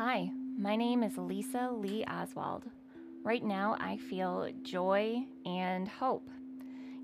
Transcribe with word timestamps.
Hi, 0.00 0.30
my 0.56 0.76
name 0.76 1.02
is 1.02 1.18
Lisa 1.18 1.70
Lee 1.72 2.04
Oswald. 2.04 2.62
Right 3.24 3.42
now, 3.42 3.76
I 3.80 3.96
feel 3.96 4.48
joy 4.62 5.24
and 5.44 5.88
hope. 5.88 6.30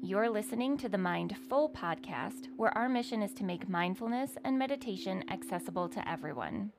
You're 0.00 0.30
listening 0.30 0.76
to 0.76 0.88
the 0.88 0.96
MindFULL 0.96 1.74
podcast, 1.74 2.46
where 2.56 2.70
our 2.78 2.88
mission 2.88 3.20
is 3.20 3.34
to 3.34 3.42
make 3.42 3.68
mindfulness 3.68 4.38
and 4.44 4.56
meditation 4.56 5.24
accessible 5.28 5.88
to 5.88 6.08
everyone. 6.08 6.70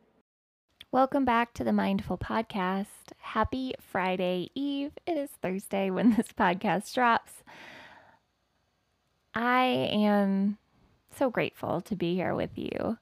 Welcome 0.93 1.25
back 1.25 1.54
to 1.55 1.65
the 1.65 1.71
MindFULL 1.71 2.21
podcast. 2.21 3.11
Happy 3.18 3.73
Friday 3.82 4.52
Eve. 4.55 4.93
It 5.05 5.18
is 5.18 5.32
Thursday 5.41 5.89
when 5.89 6.11
this 6.16 6.29
podcast 6.29 6.93
drops. 6.93 7.43
I 9.34 9.66
am 9.91 10.59
so 11.13 11.29
grateful 11.29 11.82
to 11.82 11.95
be 11.97 12.16
here 12.16 12.34
with 12.34 12.57
you. 12.57 13.00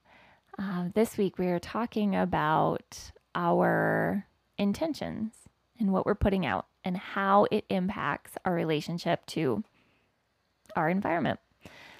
Uh, 0.57 0.85
this 0.93 1.17
week, 1.17 1.39
we 1.39 1.47
are 1.47 1.59
talking 1.59 2.15
about 2.15 3.11
our 3.33 4.27
intentions 4.57 5.33
and 5.79 5.91
what 5.91 6.05
we're 6.05 6.13
putting 6.13 6.45
out 6.45 6.67
and 6.83 6.95
how 6.95 7.47
it 7.49 7.65
impacts 7.69 8.33
our 8.45 8.53
relationship 8.53 9.25
to 9.25 9.63
our 10.75 10.89
environment. 10.89 11.39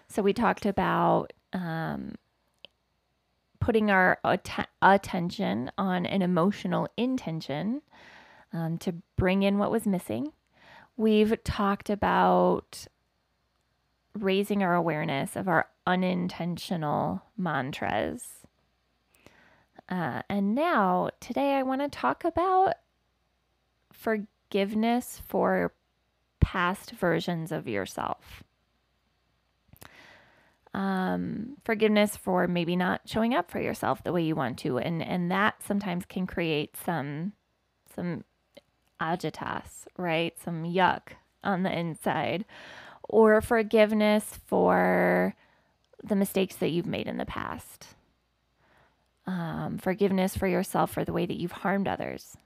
So, 0.08 0.22
we 0.22 0.34
talked 0.34 0.68
about 0.68 1.34
um, 1.52 2.16
putting 3.60 3.90
our 3.90 4.20
att- 4.24 4.70
attention 4.82 5.72
on 5.78 6.06
an 6.06 6.22
emotional 6.22 6.88
intention 6.96 7.82
um, 8.52 8.78
to 8.80 8.94
bring 9.18 9.42
in 9.42 9.58
what 9.58 9.72
was 9.72 9.88
missing. 9.88 10.32
We've 10.96 11.44
talked 11.44 11.90
about 11.90 12.86
raising 14.14 14.62
our 14.62 14.76
awareness 14.76 15.36
of 15.36 15.48
our 15.48 15.70
unintentional 15.88 17.24
mantras 17.36 18.43
uh, 19.90 20.22
and 20.30 20.56
now, 20.56 21.10
today, 21.20 21.54
I 21.54 21.64
want 21.64 21.82
to 21.82 21.90
talk 21.90 22.24
about 22.24 22.76
forgiveness 23.92 25.22
for 25.28 25.74
past 26.40 26.92
versions 26.92 27.52
of 27.52 27.68
yourself. 27.68 28.44
Um, 30.74 31.58
forgiveness 31.64 32.18
for 32.18 32.48
maybe 32.48 32.76
not 32.76 33.02
showing 33.06 33.36
up 33.36 33.52
for 33.52 33.62
yourself 33.62 34.04
the 34.04 34.14
way 34.14 34.24
you 34.24 34.36
want 34.36 34.58
to, 34.60 34.80
and 34.80 35.04
and 35.04 35.30
that 35.30 35.62
sometimes 35.62 36.06
can 36.06 36.26
create 36.26 36.76
some 36.78 37.34
some 37.94 38.24
agitas, 39.00 39.86
right? 39.98 40.34
Some 40.44 40.64
yuck 40.64 41.10
on 41.44 41.64
the 41.64 41.78
inside, 41.78 42.46
or 43.08 43.42
forgiveness 43.42 44.40
for 44.48 45.36
the 46.04 46.16
mistakes 46.16 46.56
that 46.56 46.70
you've 46.70 46.88
made 46.88 47.08
in 47.08 47.18
the 47.18 47.26
past 47.26 47.96
um, 49.26 49.78
forgiveness 49.78 50.36
for 50.36 50.48
yourself 50.48 50.92
for 50.92 51.06
the 51.06 51.14
way 51.14 51.26
that 51.26 51.40
you've 51.40 51.52
harmed 51.52 51.88
others, 51.88 52.38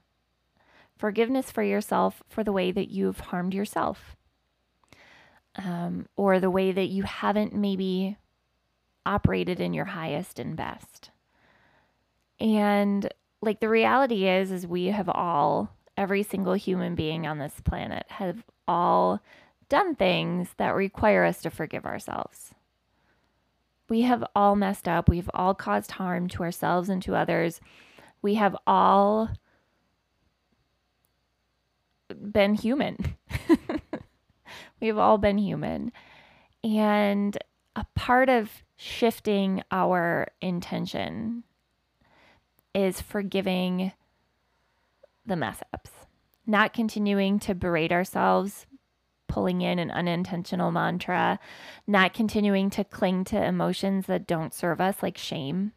forgiveness 0.96 1.50
for 1.50 1.62
yourself 1.62 2.22
for 2.28 2.44
the 2.44 2.52
way 2.52 2.70
that 2.70 2.90
you've 2.90 3.20
harmed 3.20 3.54
yourself, 3.54 4.16
um, 5.56 6.06
or 6.16 6.38
the 6.38 6.50
way 6.50 6.72
that 6.72 6.88
you 6.88 7.02
haven't 7.02 7.54
maybe 7.54 8.16
operated 9.04 9.60
in 9.60 9.74
your 9.74 9.86
highest 9.86 10.38
and 10.38 10.56
best. 10.56 11.10
And 12.40 13.12
like 13.40 13.60
the 13.60 13.68
reality 13.68 14.28
is, 14.28 14.52
is 14.52 14.66
we 14.66 14.86
have 14.86 15.08
all, 15.08 15.74
every 15.96 16.22
single 16.22 16.54
human 16.54 16.94
being 16.94 17.26
on 17.26 17.38
this 17.38 17.60
planet, 17.64 18.06
have 18.08 18.44
all 18.66 19.20
done 19.68 19.94
things 19.94 20.48
that 20.56 20.74
require 20.74 21.24
us 21.24 21.42
to 21.42 21.50
forgive 21.50 21.84
ourselves. 21.84 22.54
We 23.88 24.02
have 24.02 24.24
all 24.34 24.54
messed 24.54 24.86
up. 24.86 25.08
We've 25.08 25.30
all 25.32 25.54
caused 25.54 25.92
harm 25.92 26.28
to 26.28 26.42
ourselves 26.42 26.88
and 26.88 27.02
to 27.02 27.14
others. 27.14 27.60
We 28.20 28.34
have 28.34 28.56
all 28.66 29.30
been 32.08 32.54
human. 32.54 33.16
We've 34.80 34.98
all 34.98 35.18
been 35.18 35.38
human. 35.38 35.92
And 36.62 37.36
a 37.76 37.84
part 37.94 38.28
of 38.28 38.50
shifting 38.76 39.62
our 39.70 40.28
intention 40.40 41.44
is 42.74 43.00
forgiving 43.00 43.92
the 45.26 45.36
mess 45.36 45.62
ups, 45.72 45.90
not 46.46 46.72
continuing 46.72 47.38
to 47.40 47.54
berate 47.54 47.92
ourselves 47.92 48.66
pulling 49.28 49.60
in 49.60 49.78
an 49.78 49.90
unintentional 49.90 50.72
mantra, 50.72 51.38
not 51.86 52.14
continuing 52.14 52.70
to 52.70 52.84
cling 52.84 53.24
to 53.24 53.42
emotions 53.42 54.06
that 54.06 54.26
don't 54.26 54.52
serve 54.54 54.80
us, 54.80 55.02
like 55.02 55.16
shame 55.16 55.72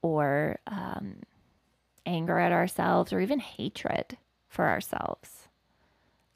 or 0.00 0.58
um, 0.66 1.16
anger 2.04 2.38
at 2.38 2.52
ourselves, 2.52 3.12
or 3.12 3.20
even 3.20 3.40
hatred 3.40 4.18
for 4.48 4.68
ourselves. 4.68 5.48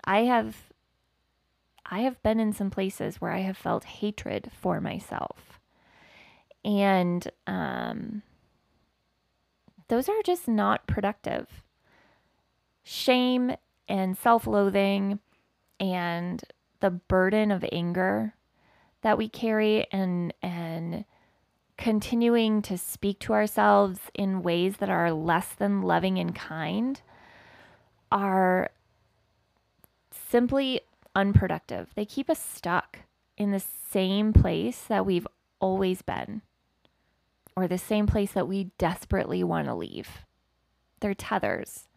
I 0.04 0.21
have. 0.21 0.56
I 1.91 2.00
have 2.00 2.22
been 2.22 2.38
in 2.38 2.53
some 2.53 2.71
places 2.71 3.19
where 3.19 3.32
I 3.32 3.41
have 3.41 3.56
felt 3.56 3.84
hatred 3.84 4.50
for 4.60 4.78
myself. 4.78 5.59
And 6.62 7.27
um, 7.47 8.22
those 9.88 10.06
are 10.09 10.22
just 10.22 10.47
not 10.48 10.87
productive 10.87 11.65
shame 12.88 13.54
and 13.87 14.16
self 14.16 14.47
loathing 14.47 15.19
and 15.78 16.43
the 16.81 16.91
burden 16.91 17.50
of 17.50 17.62
anger 17.71 18.34
that 19.03 19.19
we 19.19 19.28
carry 19.28 19.87
and 19.93 20.32
and 20.43 21.04
continuing 21.77 22.62
to 22.62 22.78
speak 22.78 23.19
to 23.21 23.34
ourselves 23.34 24.00
in 24.15 24.43
ways 24.43 24.78
that 24.78 24.88
are 24.88 25.12
less 25.12 25.48
than 25.54 25.82
loving 25.82 26.19
and 26.19 26.34
kind 26.34 27.03
are 28.10 28.71
simply 30.10 30.81
unproductive. 31.15 31.91
They 31.94 32.06
keep 32.06 32.31
us 32.31 32.43
stuck 32.43 33.00
in 33.37 33.53
the 33.53 33.62
same 33.91 34.32
place 34.32 34.81
that 34.88 35.06
we've 35.06 35.27
always 35.60 36.03
been 36.03 36.41
or 37.54 37.69
the 37.69 37.78
same 37.78 38.06
place 38.06 38.32
that 38.32 38.48
we 38.48 38.71
desperately 38.78 39.44
want 39.44 39.66
to 39.66 39.75
leave. 39.75 40.25
They're 41.00 41.15
tethers. 41.15 41.88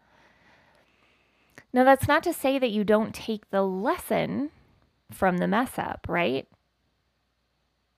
Now, 1.74 1.84
that's 1.84 2.08
not 2.08 2.24
to 2.24 2.34
say 2.34 2.59
that 2.59 2.72
you 2.72 2.84
don't 2.84 3.16
take 3.16 3.50
the 3.50 3.64
lesson 3.64 4.52
from 5.09 5.38
the 5.38 5.48
mess 5.48 5.78
up, 5.78 6.06
right? 6.09 6.48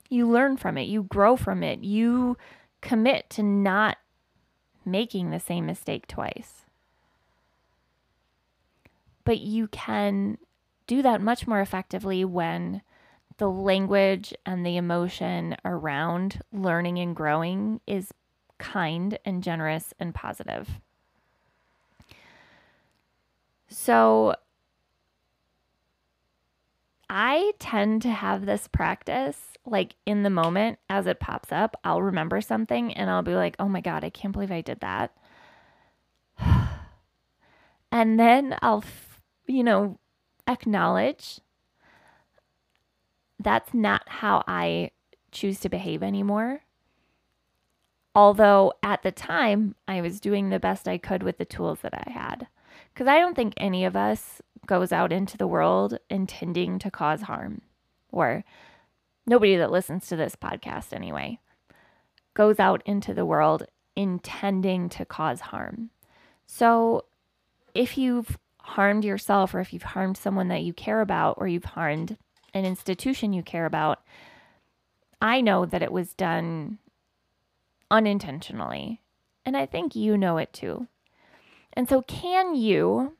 You 0.09 0.29
learn 0.29 0.57
from 0.57 0.77
it, 0.77 0.83
you 0.83 1.03
grow 1.03 1.35
from 1.35 1.63
it, 1.63 1.83
you 1.83 2.37
commit 2.81 3.29
to 3.31 3.43
not 3.43 3.97
making 4.85 5.31
the 5.31 5.39
same 5.39 5.65
mistake 5.65 6.07
twice. 6.07 6.65
But 9.23 9.39
you 9.39 9.67
can 9.67 10.37
do 10.85 11.01
that 11.01 11.21
much 11.21 11.47
more 11.47 11.61
effectively 11.61 12.25
when 12.25 12.81
the 13.37 13.49
language 13.49 14.33
and 14.45 14.65
the 14.65 14.77
emotion 14.77 15.55
around 15.65 16.41
learning 16.51 16.99
and 16.99 17.15
growing 17.15 17.79
is 17.87 18.13
kind 18.59 19.17
and 19.25 19.41
generous 19.41 19.93
and 19.99 20.13
positive. 20.13 20.81
So 23.73 24.35
I 27.09 27.53
tend 27.57 28.03
to 28.03 28.11
have 28.11 28.45
this 28.45 28.67
practice 28.67 29.37
like 29.65 29.95
in 30.05 30.23
the 30.23 30.29
moment 30.29 30.77
as 30.89 31.07
it 31.07 31.19
pops 31.19 31.51
up. 31.51 31.75
I'll 31.83 32.01
remember 32.01 32.39
something 32.39 32.93
and 32.93 33.09
I'll 33.09 33.23
be 33.23 33.33
like, 33.33 33.55
oh 33.59 33.67
my 33.67 33.81
God, 33.81 34.03
I 34.03 34.09
can't 34.09 34.31
believe 34.31 34.51
I 34.51 34.61
did 34.61 34.79
that. 34.81 35.15
and 37.91 38.19
then 38.19 38.57
I'll, 38.61 38.83
you 39.47 39.63
know, 39.63 39.99
acknowledge 40.47 41.39
that's 43.39 43.73
not 43.73 44.03
how 44.07 44.43
I 44.47 44.91
choose 45.31 45.59
to 45.61 45.69
behave 45.69 46.03
anymore. 46.03 46.61
Although 48.13 48.73
at 48.83 49.01
the 49.01 49.11
time 49.11 49.73
I 49.87 50.01
was 50.01 50.19
doing 50.19 50.49
the 50.49 50.59
best 50.59 50.87
I 50.87 50.99
could 50.99 51.23
with 51.23 51.39
the 51.39 51.45
tools 51.45 51.79
that 51.81 51.93
I 51.95 52.11
had. 52.11 52.47
Because 52.93 53.07
I 53.07 53.19
don't 53.19 53.35
think 53.35 53.53
any 53.57 53.85
of 53.85 53.95
us 53.95 54.41
goes 54.65 54.91
out 54.91 55.11
into 55.11 55.37
the 55.37 55.47
world 55.47 55.97
intending 56.09 56.79
to 56.79 56.91
cause 56.91 57.23
harm, 57.23 57.61
or 58.11 58.43
nobody 59.25 59.55
that 59.57 59.71
listens 59.71 60.07
to 60.07 60.15
this 60.15 60.35
podcast 60.35 60.93
anyway 60.93 61.39
goes 62.33 62.59
out 62.59 62.81
into 62.85 63.13
the 63.13 63.25
world 63.25 63.63
intending 63.95 64.89
to 64.89 65.05
cause 65.05 65.39
harm. 65.39 65.89
So 66.47 67.05
if 67.75 67.97
you've 67.97 68.37
harmed 68.57 69.05
yourself, 69.05 69.53
or 69.53 69.59
if 69.59 69.73
you've 69.73 69.83
harmed 69.83 70.17
someone 70.17 70.47
that 70.47 70.63
you 70.63 70.73
care 70.73 71.01
about, 71.01 71.35
or 71.37 71.47
you've 71.47 71.63
harmed 71.65 72.17
an 72.53 72.65
institution 72.65 73.33
you 73.33 73.43
care 73.43 73.65
about, 73.65 74.01
I 75.21 75.41
know 75.41 75.65
that 75.65 75.83
it 75.83 75.91
was 75.91 76.13
done 76.13 76.79
unintentionally. 77.91 79.01
And 79.45 79.55
I 79.57 79.65
think 79.65 79.95
you 79.95 80.17
know 80.17 80.37
it 80.37 80.53
too. 80.53 80.87
And 81.73 81.89
so, 81.89 82.01
can 82.03 82.55
you 82.55 83.13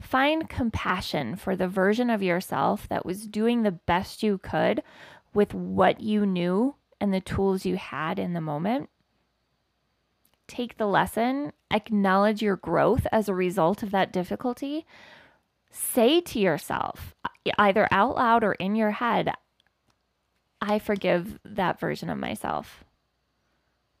find 0.00 0.48
compassion 0.48 1.36
for 1.36 1.54
the 1.54 1.68
version 1.68 2.10
of 2.10 2.22
yourself 2.22 2.88
that 2.88 3.06
was 3.06 3.26
doing 3.26 3.62
the 3.62 3.70
best 3.70 4.22
you 4.22 4.36
could 4.38 4.82
with 5.32 5.54
what 5.54 6.00
you 6.00 6.26
knew 6.26 6.74
and 7.00 7.12
the 7.12 7.20
tools 7.20 7.66
you 7.66 7.76
had 7.76 8.18
in 8.18 8.32
the 8.32 8.40
moment. 8.40 8.88
Take 10.46 10.76
the 10.76 10.86
lesson, 10.86 11.52
acknowledge 11.70 12.42
your 12.42 12.56
growth 12.56 13.06
as 13.10 13.28
a 13.28 13.34
result 13.34 13.82
of 13.82 13.90
that 13.90 14.12
difficulty. 14.12 14.86
Say 15.70 16.20
to 16.20 16.38
yourself, 16.38 17.14
either 17.58 17.88
out 17.90 18.16
loud 18.16 18.44
or 18.44 18.52
in 18.52 18.76
your 18.76 18.90
head, 18.92 19.32
I 20.60 20.78
forgive 20.78 21.40
that 21.44 21.80
version 21.80 22.10
of 22.10 22.18
myself. 22.18 22.84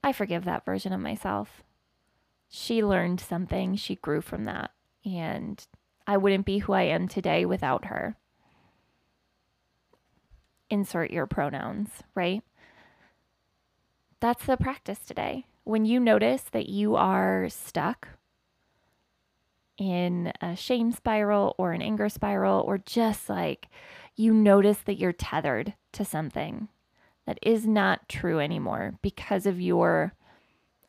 I 0.04 0.12
forgive 0.12 0.44
that 0.44 0.64
version 0.64 0.92
of 0.92 1.00
myself. 1.00 1.62
She 2.54 2.84
learned 2.84 3.18
something, 3.18 3.76
she 3.76 3.94
grew 3.94 4.20
from 4.20 4.44
that, 4.44 4.72
and 5.06 5.66
I 6.06 6.18
wouldn't 6.18 6.44
be 6.44 6.58
who 6.58 6.74
I 6.74 6.82
am 6.82 7.08
today 7.08 7.46
without 7.46 7.86
her. 7.86 8.14
Insert 10.68 11.10
your 11.10 11.26
pronouns, 11.26 11.88
right? 12.14 12.42
That's 14.20 14.44
the 14.44 14.58
practice 14.58 14.98
today. 14.98 15.46
When 15.64 15.86
you 15.86 15.98
notice 15.98 16.42
that 16.52 16.68
you 16.68 16.94
are 16.94 17.48
stuck 17.48 18.08
in 19.78 20.34
a 20.42 20.54
shame 20.54 20.92
spiral 20.92 21.54
or 21.56 21.72
an 21.72 21.80
anger 21.80 22.10
spiral, 22.10 22.60
or 22.66 22.76
just 22.76 23.30
like 23.30 23.68
you 24.14 24.34
notice 24.34 24.80
that 24.84 24.98
you're 24.98 25.14
tethered 25.14 25.72
to 25.92 26.04
something 26.04 26.68
that 27.24 27.38
is 27.40 27.66
not 27.66 28.10
true 28.10 28.40
anymore 28.40 28.98
because 29.00 29.46
of 29.46 29.58
your 29.58 30.12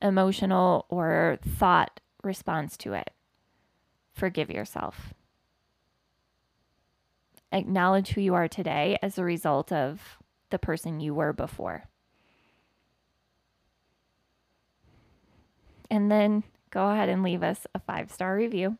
emotional 0.04 0.86
or 0.90 1.40
thought 1.58 2.00
response 2.24 2.78
to 2.78 2.94
it, 2.94 3.10
forgive 4.14 4.50
yourself. 4.50 5.14
Acknowledge 7.52 8.10
who 8.10 8.22
you 8.22 8.34
are 8.34 8.48
today 8.48 8.98
as 9.02 9.18
a 9.18 9.24
result 9.24 9.72
of 9.72 10.18
the 10.50 10.60
person 10.60 11.00
you 11.00 11.14
were 11.14 11.34
before. 11.34 11.86
And 15.90 16.12
then 16.12 16.44
go 16.72 16.90
ahead 16.90 17.10
and 17.10 17.22
leave 17.22 17.44
us 17.44 17.68
a 17.76 17.80
five 17.80 18.12
star 18.12 18.36
review. 18.36 18.78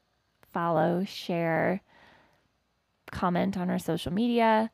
Follow, 0.52 1.04
share, 1.06 1.82
comment 3.12 3.58
on 3.58 3.70
our 3.70 3.80
social 3.80 4.12
media. 4.12 4.72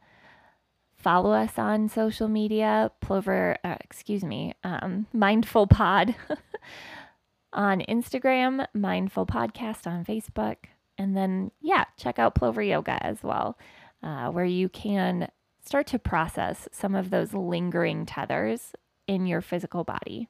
Follow 0.99 1.31
us 1.31 1.57
on 1.57 1.87
social 1.87 2.27
media, 2.27 2.91
Plover, 2.99 3.57
uh, 3.63 3.77
excuse 3.79 4.21
me, 4.23 4.53
um, 4.65 5.07
MindFULL 5.15 5.69
Pod 5.69 6.13
on 7.53 7.79
Instagram, 7.87 8.67
MindFULL 8.75 9.25
Podcast 9.25 9.87
on 9.87 10.03
Facebook. 10.03 10.57
And 10.97 11.15
then, 11.15 11.51
yeah, 11.61 11.85
check 11.97 12.19
out 12.19 12.35
Plover 12.35 12.61
Yoga 12.61 13.01
as 13.01 13.23
well, 13.23 13.57
uh, 14.03 14.29
where 14.29 14.43
you 14.43 14.67
can 14.67 15.29
start 15.65 15.87
to 15.87 15.99
process 15.99 16.67
some 16.73 16.95
of 16.95 17.11
those 17.11 17.33
lingering 17.33 18.05
tethers 18.05 18.73
in 19.07 19.25
your 19.25 19.39
physical 19.39 19.85
body. 19.85 20.27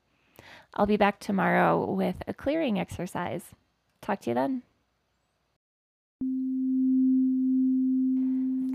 I'll 0.76 0.86
be 0.86 0.98
back 0.98 1.20
tomorrow 1.20 1.84
with 1.92 2.18
a 2.28 2.34
clearing 2.34 2.80
exercise. 2.80 3.44
Talk 4.02 4.22
to 4.22 4.30
you 4.30 4.34
then. 4.36 4.62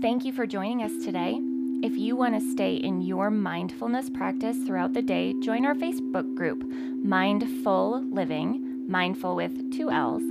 Thank 0.01 0.25
you 0.25 0.33
for 0.33 0.45
joining 0.45 0.83
us 0.83 1.05
today. 1.05 1.39
If 1.83 1.97
you 1.97 2.15
want 2.15 2.33
to 2.33 2.51
stay 2.51 2.75
in 2.75 3.01
your 3.01 3.29
mindfulness 3.29 4.09
practice 4.09 4.57
throughout 4.57 4.93
the 4.93 5.01
day, 5.01 5.33
join 5.41 5.65
our 5.65 5.75
Facebook 5.75 6.33
group, 6.35 6.63
MindFull 6.63 8.11
Living, 8.11 8.85
mindful 8.87 9.35
with 9.35 9.71
two 9.71 9.89
L's, 9.89 10.23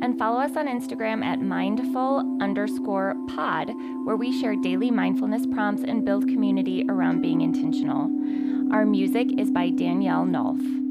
and 0.00 0.18
follow 0.18 0.40
us 0.40 0.56
on 0.56 0.68
Instagram 0.68 1.22
at 1.24 1.40
mindful 1.40 2.38
underscore 2.40 3.16
pod, 3.28 3.72
where 4.04 4.16
we 4.16 4.38
share 4.40 4.56
daily 4.56 4.90
mindfulness 4.90 5.46
prompts 5.46 5.82
and 5.82 6.04
build 6.04 6.26
community 6.28 6.84
around 6.88 7.20
being 7.20 7.40
intentional. 7.40 8.10
Our 8.72 8.86
music 8.86 9.38
is 9.38 9.50
by 9.50 9.70
Danielle 9.70 10.24
Nolff. 10.24 10.81